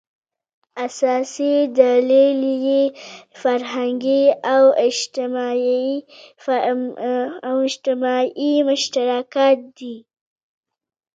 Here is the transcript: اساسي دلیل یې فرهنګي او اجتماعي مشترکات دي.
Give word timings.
اساسي 0.85 1.53
دلیل 1.79 2.41
یې 2.67 2.83
فرهنګي 3.41 4.23
او 7.53 7.55
اجتماعي 7.55 8.55
مشترکات 8.69 9.59
دي. 9.77 9.95